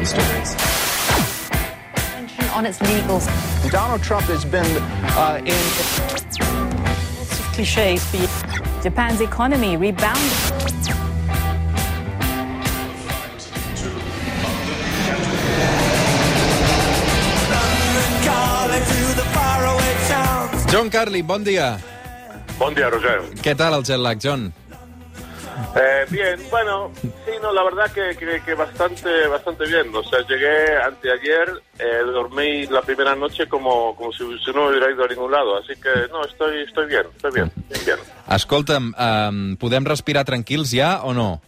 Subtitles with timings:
[0.00, 0.56] local stories.
[2.54, 3.26] on its legals.
[3.70, 4.66] Donald Trump has been
[5.16, 5.54] uh, in.
[7.18, 8.04] Lots of cliches.
[8.12, 10.32] but Japan's economy rebounded.
[20.70, 21.80] John Carly, bon dia.
[22.56, 23.22] Bon día, Roger.
[23.42, 24.52] Què tal el jet lag, John?
[25.76, 29.94] Eh, bien, bueno, sí, no, la verdad que, que, que bastante bastante bien.
[29.94, 34.90] O sea, llegué anteayer, eh, dormí la primera noche como, como si, si no hubiera
[34.90, 35.56] ido a ningún lado.
[35.58, 37.98] Así que, no, estoy, estoy bien, estoy bien, bien, bien.
[38.28, 41.40] Escolta'm, um, podem respirar tranquils ja o no?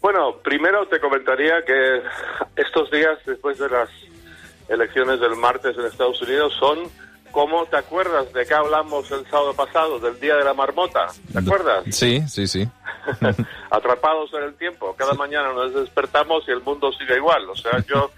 [0.00, 2.02] Bueno, primero te comentaría que
[2.56, 3.88] estos días, después de las
[4.68, 6.90] elecciones del martes en Estados Unidos, son
[7.30, 11.08] como, ¿te acuerdas de qué hablamos el sábado pasado, del Día de la Marmota?
[11.32, 11.84] ¿Te acuerdas?
[11.90, 12.66] Sí, sí, sí.
[13.70, 14.94] atrapados en el tiempo.
[14.96, 17.48] Cada mañana nos despertamos y el mundo sigue igual.
[17.50, 18.10] O sea, yo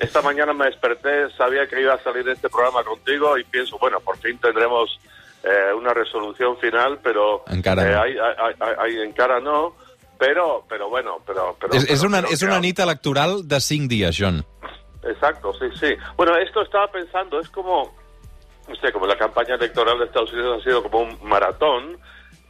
[0.00, 4.00] esta mañana me desperté, sabía que iba a salir este programa contigo y pienso, bueno,
[4.00, 4.98] por fin tendremos
[5.42, 8.02] eh, una resolución final, pero Encara eh, no.
[8.02, 9.74] hay, hay, hay- hay- encara no.
[10.16, 11.56] Pero, pero bueno, pero...
[11.60, 14.44] pero És, és, pero una, creo és una nit electoral de 5 dies, John.
[15.02, 15.90] Exacto, sí, sí.
[16.16, 17.92] Bueno, esto estaba pensando, es como,
[18.68, 21.98] no sé, como la campaña electoral de Estados Unidos ha sido como un maratón,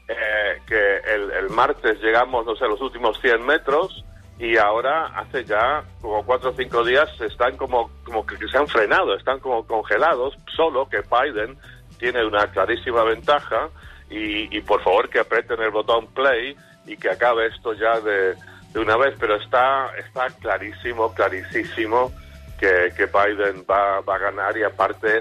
[0.09, 4.05] eh, que el, el martes llegamos, no sé, a los últimos 100 metros
[4.39, 8.67] y ahora hace ya como cuatro o cinco días están como, como que se han
[8.67, 11.57] frenado, están como congelados, solo que Biden
[11.99, 13.69] tiene una clarísima ventaja
[14.11, 18.35] y, y por favor que aprieten el botón play y que acabe esto ya de,
[18.73, 22.13] de una vez, pero está, está clarísimo, clarísimo
[22.59, 25.21] que, que Biden va, va a ganar y aparte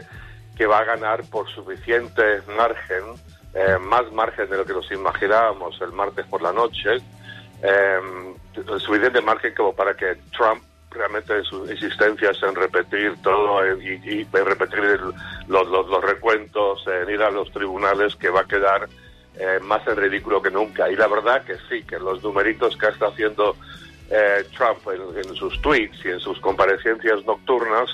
[0.58, 3.04] que va a ganar por suficiente margen,
[3.54, 6.98] eh, más margen de lo que nos imaginábamos el martes por la noche,
[7.62, 8.00] eh,
[8.80, 14.80] suficiente margen como para que Trump realmente sus insistencias en repetir todo eh, y, repetir
[14.80, 15.14] el-
[15.48, 18.88] los, los, los recuentos, en ir a los tribunales, que va a quedar
[19.40, 20.90] eh, más en ridículo que nunca.
[20.92, 23.56] Y la verdad que sí, que los numeritos que está haciendo
[24.12, 27.90] eh, Trump en, en sus tweets y en sus comparecencias nocturnas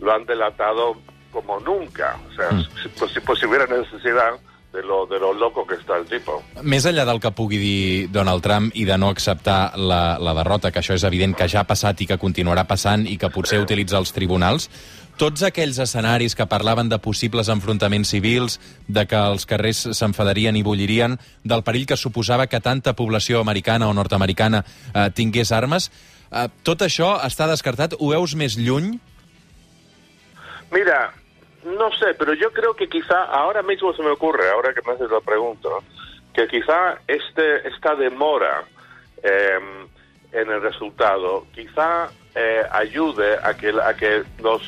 [0.00, 0.96] lo han delatado
[1.30, 2.16] como nunca.
[2.30, 2.48] O sea,
[2.82, 4.32] si, pues, si, pues, si hubiera necesidad
[4.72, 6.42] de lo, de lo loco que está el tipo.
[6.62, 10.70] Més enllà del que pugui dir Donald Trump i de no acceptar la, la derrota,
[10.70, 13.62] que això és evident que ja ha passat i que continuarà passant i que potser
[13.62, 14.68] utilitza els tribunals,
[15.18, 20.62] tots aquells escenaris que parlaven de possibles enfrontaments civils, de que els carrers s'enfadarien i
[20.62, 25.90] bullirien, del perill que suposava que tanta població americana o nord-americana eh, tingués armes,
[26.30, 27.96] eh, tot això està descartat?
[27.98, 28.92] Ho veus més lluny?
[30.70, 31.08] Mira,
[31.76, 34.92] no sé, pero yo creo que quizá ahora mismo se me ocurre, ahora que me
[34.92, 35.68] haces la pregunta,
[36.32, 38.64] que quizá este, esta demora
[39.22, 39.58] eh,
[40.32, 44.62] en el resultado quizá eh, ayude a que, a que los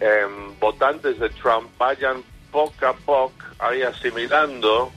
[0.00, 0.26] eh,
[0.58, 4.90] votantes de Trump vayan poco a poco ahí asimilando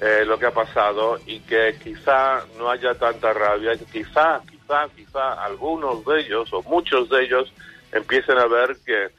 [0.00, 5.44] eh, lo que ha pasado y que quizá no haya tanta rabia, quizá, quizá, quizá
[5.44, 7.52] algunos de ellos o muchos de ellos
[7.92, 9.10] empiecen a ver que,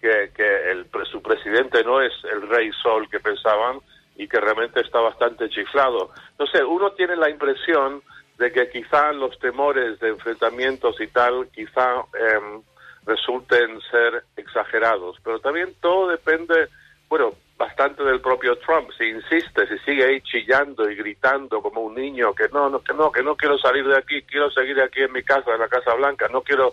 [0.00, 3.80] que, que el, su presidente no es el rey sol que pensaban
[4.16, 6.10] y que realmente está bastante chiflado.
[6.38, 8.02] No sé, uno tiene la impresión
[8.36, 12.62] de que quizá los temores de enfrentamientos y tal, quizá em,
[13.04, 16.68] resulten ser exagerados, pero también todo depende,
[17.08, 18.90] bueno, bastante del propio Trump.
[18.96, 22.94] Si insiste, si sigue ahí chillando y gritando como un niño que no, no, que
[22.94, 25.68] no, que no quiero salir de aquí, quiero seguir aquí en mi casa, en la
[25.68, 26.72] Casa Blanca, no quiero,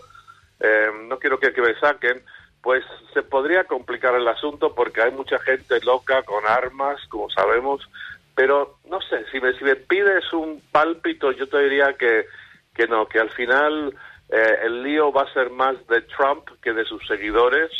[0.60, 2.22] eh, no quiero que me saquen,
[2.66, 2.84] pues
[3.14, 7.88] se podría complicar el asunto porque hay mucha gente loca con armas, como sabemos,
[8.34, 12.26] pero no sé, si me, si me pides un pálpito, yo te diría que,
[12.74, 13.94] que no, que al final
[14.30, 17.70] eh, el lío va a ser más de Trump que de sus seguidores,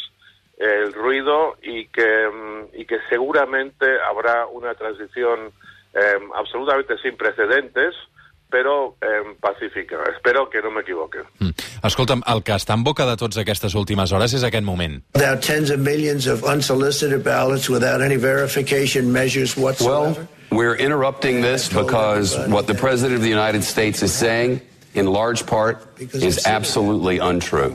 [0.56, 5.50] el ruido, y que, mm, y que seguramente habrá una transición
[5.94, 7.92] eh, absolutamente sin precedentes,
[8.50, 9.98] però eh, pacífica.
[10.14, 11.24] Espero que no m'equivoque.
[11.40, 11.52] Mm.
[11.86, 15.00] Escolta'm, el que està en boca de tots aquestes últimes hores és aquest moment.
[15.14, 20.26] Without tens of millions of unsolicited ballots, without any verification measures whatsoever?
[20.26, 24.60] Well, we're interrupting this because what the President of the United States is saying,
[24.94, 27.72] in large part, is absolutely untrue.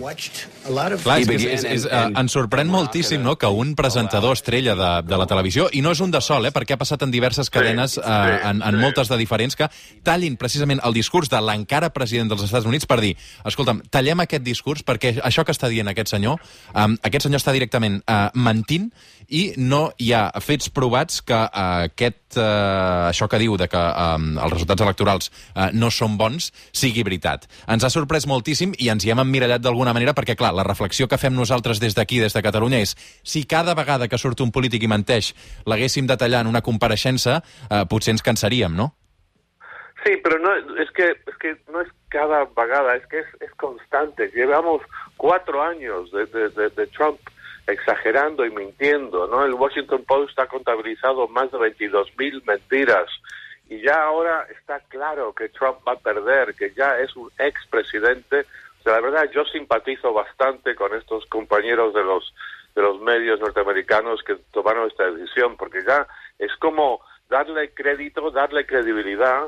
[0.62, 4.89] Clar, és, és, és, eh, and ens sorprèn moltíssim no, que un presentador estrella de,
[5.09, 7.50] de la televisió, i no és un de sol, eh, perquè ha passat en diverses
[7.50, 9.69] cadenes, eh, en, en moltes de diferents, que
[10.06, 13.15] tallin precisament el discurs de l'encara president dels Estats Units per dir,
[13.47, 16.38] escolta'm, tallem aquest discurs perquè això que està dient aquest senyor,
[16.75, 18.91] eh, aquest senyor està directament eh, mentint
[19.31, 23.81] i no hi ha fets provats que eh, aquest, eh, això que diu de que
[23.81, 27.47] eh, els resultats electorals eh, no són bons sigui veritat.
[27.71, 30.65] Ens ha sorprès sorprès moltíssim i ens hi hem emmirallat d'alguna manera perquè, clar, la
[30.67, 32.91] reflexió que fem nosaltres des d'aquí, des de Catalunya, és
[33.23, 35.29] si cada vegada que surt un polític i menteix
[35.63, 37.37] l'haguéssim de tallar en una compareixença,
[37.69, 38.91] eh, potser ens cansaríem, no?
[40.03, 40.51] Sí, pero no
[40.83, 44.29] es que es que no es cada vagada, es que es, es constante.
[44.35, 44.81] Llevamos
[45.15, 47.19] cuatro años de, de, de, de, Trump
[47.67, 49.45] exagerando y mintiendo, ¿no?
[49.45, 53.07] El Washington Post ha contabilizado más de 22 mil mentiras
[53.71, 58.45] y ya ahora está claro que Trump va a perder, que ya es un expresidente.
[58.81, 62.33] O sea, la verdad, yo simpatizo bastante con estos compañeros de los
[62.75, 66.06] de los medios norteamericanos que tomaron esta decisión, porque ya
[66.38, 69.47] es como darle crédito, darle credibilidad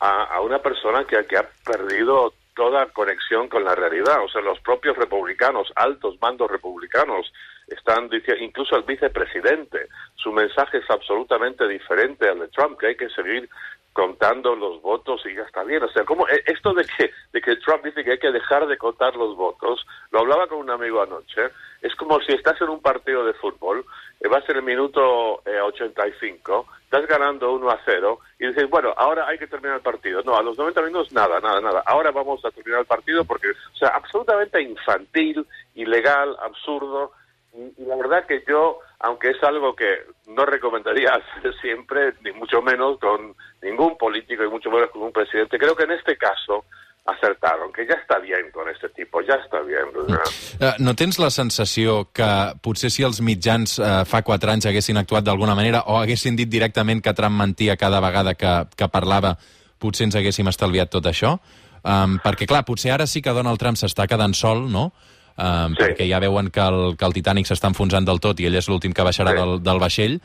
[0.00, 4.22] a, a una persona que, que ha perdido toda conexión con la realidad.
[4.22, 7.32] O sea, los propios republicanos, altos mandos republicanos,
[7.68, 9.88] están diciendo, incluso el vicepresidente,
[10.22, 13.48] su mensaje es absolutamente diferente al de Trump, que hay que seguir
[13.92, 15.82] contando los votos y ya está bien.
[15.82, 18.78] O sea, como esto de que, de que Trump dice que hay que dejar de
[18.78, 21.50] contar los votos, lo hablaba con un amigo anoche,
[21.82, 23.84] es como si estás en un partido de fútbol,
[24.20, 28.94] eh, va a el minuto eh, 85, estás ganando 1 a 0 y dices, bueno,
[28.96, 30.22] ahora hay que terminar el partido.
[30.22, 31.82] No, a los 90 minutos nada, nada, nada.
[31.86, 37.12] Ahora vamos a terminar el partido porque, o sea, absolutamente infantil, ilegal, absurdo.
[37.54, 42.62] Y la verdad que yo, aunque es algo que no recomendaría hacer siempre, ni mucho
[42.62, 46.64] menos con ningún político y mucho menos con un presidente, creo que en este caso
[47.04, 49.88] acertaron, que ja està bien con este tipo, ja està bien.
[49.90, 52.28] Uh, no tens la sensació que
[52.62, 56.46] potser si els mitjans uh, fa quatre anys haguessin actuat d'alguna manera o haguessin dit
[56.46, 59.34] directament que Trump mentia cada vegada que, que parlava,
[59.82, 61.34] potser ens haguéssim estalviat tot això?
[61.82, 64.92] Um, perquè, clar, potser ara sí que Donald Trump s'està quedant sol, no?,
[65.36, 65.82] um, sí.
[65.82, 68.68] perquè ja veuen que el, que el Titanic s'està enfonsant del tot i ell és
[68.70, 69.40] l'últim que baixarà sí.
[69.40, 70.18] del, del vaixell,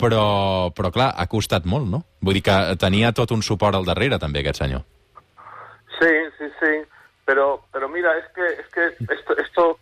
[0.00, 2.04] però, però, clar, ha costat molt, no?
[2.24, 4.86] Vull dir que tenia tot un suport al darrere, també, aquest senyor.
[5.98, 6.72] Sí, sí, sí,
[7.26, 9.78] pero, pero mira, es que, es que esto, esto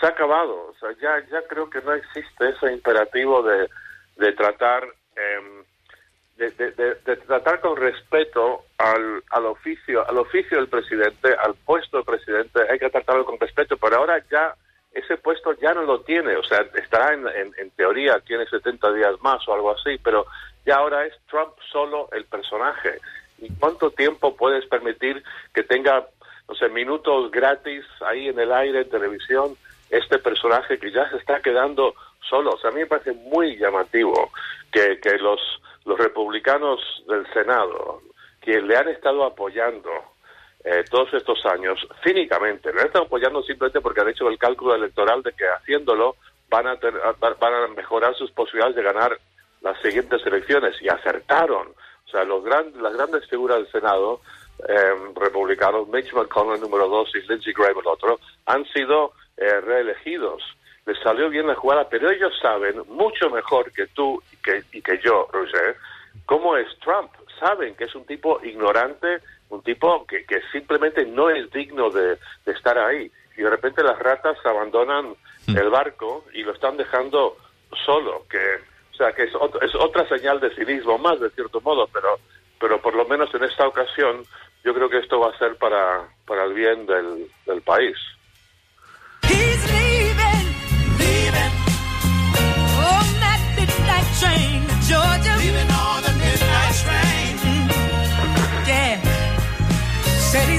[0.00, 3.68] se ha acabado, o sea, ya, ya creo que no existe ese imperativo de,
[4.16, 4.84] de tratar,
[5.16, 5.59] eh,
[6.48, 6.72] de,
[7.04, 12.60] de, tratar con respeto al, al oficio, al oficio del presidente, al puesto del presidente,
[12.70, 14.54] hay que tratarlo con respeto, pero ahora ya
[14.92, 18.92] ese puesto ya no lo tiene, o sea, estará en, en, en teoría, tiene 70
[18.92, 20.26] días más o algo así, pero
[20.64, 22.98] ya ahora es Trump solo el personaje.
[23.38, 25.22] ¿Y cuánto tiempo puedes permitir
[25.54, 26.06] que tenga,
[26.48, 29.56] no sé, minutos gratis ahí en el aire, en televisión,
[29.90, 31.94] este personaje que ya se está quedando
[32.28, 32.52] solo?
[32.52, 34.30] O sea, a mí me parece muy llamativo
[34.72, 35.40] que, que los,
[35.90, 38.00] los republicanos del Senado,
[38.40, 39.90] que le han estado apoyando
[40.64, 44.76] eh, todos estos años, cínicamente, le han estado apoyando simplemente porque han hecho el cálculo
[44.76, 46.14] electoral de que haciéndolo
[46.48, 49.18] van a, tener, van a mejorar sus posibilidades de ganar
[49.62, 51.68] las siguientes elecciones y acertaron.
[52.06, 54.20] O sea, los gran, las grandes figuras del Senado,
[54.68, 60.42] eh, republicanos, Mitch McConnell número dos y Lindsey Graham el otro, han sido eh, reelegidos.
[60.86, 64.98] Les salió bien la jugada, pero ellos saben mucho mejor que tú que, y que
[64.98, 65.76] yo, Roger,
[66.26, 67.10] cómo es Trump.
[67.38, 72.18] Saben que es un tipo ignorante, un tipo que, que simplemente no es digno de,
[72.44, 73.10] de, estar ahí.
[73.36, 75.14] Y de repente las ratas abandonan
[75.46, 75.56] mm.
[75.56, 77.36] el barco y lo están dejando
[77.84, 78.38] solo, que
[78.92, 82.18] o sea, que es, otro, es otra señal de cinismo más, de cierto modo, pero,
[82.58, 84.24] pero por lo menos en esta ocasión
[84.62, 87.96] yo creo que esto va a ser para, para el bien del, del país.
[94.20, 95.34] Train to Georgia.
[95.40, 97.32] Leaving on the midnight train.
[98.68, 99.00] Yeah.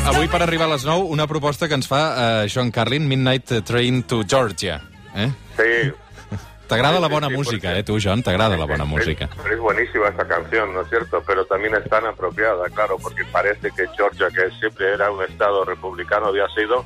[0.09, 3.61] Avui, per arribar a les 9, una proposta que ens fa uh, John Carlin, Midnight
[3.63, 4.81] Train to Georgia.
[5.15, 5.29] Eh?
[5.55, 5.93] Sí,
[6.67, 7.83] Te agrada la buena sí, música, ¿eh?
[7.83, 9.25] Tú, John, te agrada la buena música.
[9.25, 11.21] Es, es, buenísima esta canción, ¿no es cierto?
[11.27, 15.65] Pero también es tan apropiada, claro, porque parece que Georgia, que siempre era un estado
[15.65, 16.85] republicano, había sido,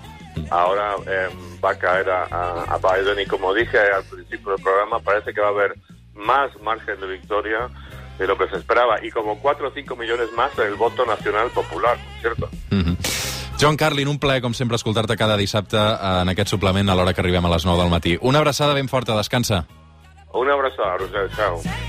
[0.50, 1.29] ahora eh,
[1.63, 2.24] va a caer a,
[2.63, 3.20] a, Biden.
[3.20, 5.75] Y como dije al principio del programa, parece que va a haber
[6.15, 7.69] más margen de victoria
[8.17, 9.03] de lo que se esperaba.
[9.03, 12.50] Y como 4 o 5 millones más en el voto nacional popular, ¿no es cierto?
[12.72, 12.98] Mm -hmm.
[13.60, 17.22] John Carlin, un plaer, com sempre, escoltar-te cada dissabte en aquest suplement a l'hora que
[17.22, 18.17] arribem a les 9 del matí.
[18.22, 19.65] Una abraçada ben forta, descansa.
[20.34, 21.62] Una abraçada, Roger, ciao.